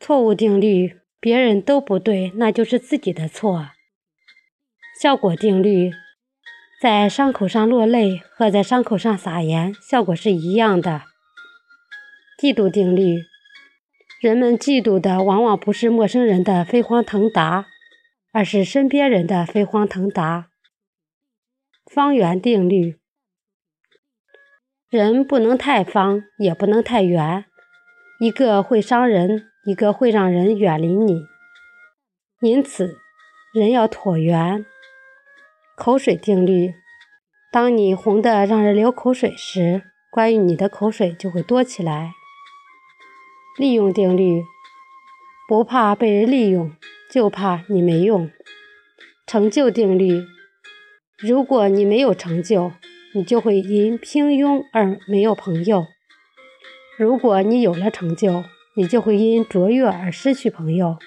[0.00, 3.70] 错误定律：别人都不对，那就是自己的错。
[5.00, 5.92] 效果定律：
[6.80, 11.02] 在伤口上落泪和在伤口上撒盐，效果是一样的。
[12.40, 13.22] 嫉妒定律：
[14.20, 17.66] 人们嫉妒的往往不是陌生人的飞黄腾达，
[18.32, 20.48] 而是身边人的飞黄腾达。
[21.86, 22.98] 方圆定律：
[24.88, 27.44] 人不能太方，也不能太圆，
[28.22, 31.24] 一个会伤人，一个会让人远离你。
[32.40, 32.98] 因此，
[33.52, 34.64] 人要椭圆。
[35.76, 36.72] 口水定律：
[37.50, 42.12] 当你红的让人流口水时，关于你的口水就会多起来。
[43.58, 44.44] 利用定律：
[45.48, 46.76] 不怕被人利用，
[47.10, 48.30] 就怕你没用。
[49.26, 50.22] 成就定律。
[51.18, 52.70] 如果你没有成就，
[53.14, 55.86] 你就会因平庸而没有朋友；
[57.02, 58.44] 如果你有了成就，
[58.76, 61.00] 你就会因卓越而失去朋友。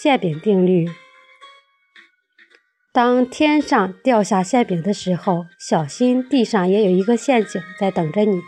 [0.00, 0.88] 馅饼定律：
[2.92, 8.40] 当天上掉下馅饼的时候，小心地上也有一个陷阱在等着你。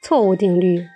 [0.00, 0.86] 错误定律：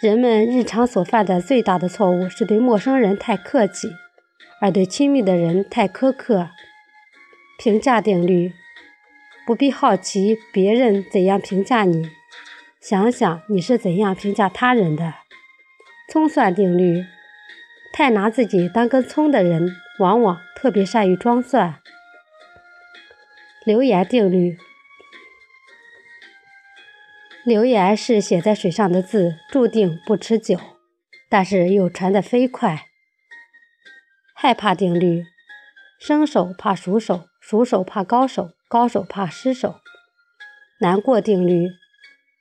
[0.00, 3.90] 人们日常所犯的最大的错误是对陌生人太客气，
[4.58, 6.48] 而对亲密的人太苛刻。
[7.58, 8.54] 评价定律：
[9.46, 12.08] 不必好奇别人怎样评价你，
[12.88, 15.14] 想想你是怎样评价他人的。
[16.08, 17.04] 葱蒜定律：
[17.92, 21.80] 太拿自己当根葱的人，往往特别善于装蒜。
[23.64, 24.56] 流言定律：
[27.44, 30.56] 流言是写在水上的字，注定不持久，
[31.28, 32.86] 但是又传得飞快。
[34.32, 35.24] 害怕定律：
[35.98, 37.24] 生手怕熟手。
[37.40, 39.80] 熟手怕高手，高手怕失手。
[40.80, 41.68] 难过定律：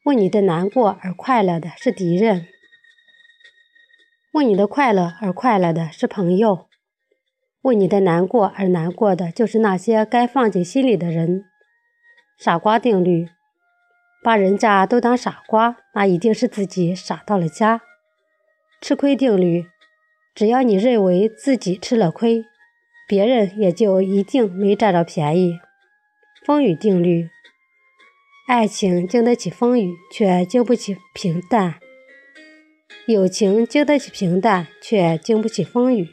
[0.06, 2.48] 为你的难过而快乐的是敌人，
[4.34, 6.68] 为你的快乐而快乐的是朋友，
[7.64, 11.46] 为你的难过而难过的就是那些该放进心里的人。
[12.38, 13.30] 傻瓜定律：
[14.24, 17.82] 把人家都当傻瓜，那一定是自己傻到了家。
[18.80, 19.66] 吃亏定律：
[20.36, 22.46] 只要你认为自己吃了亏。
[23.08, 25.60] 别人也就一定没占着便宜。
[26.44, 27.30] 风雨定律：
[28.48, 31.80] 爱情经得起风雨，却经不起平淡；
[33.08, 36.10] 友情经得起平淡，却经不起风雨。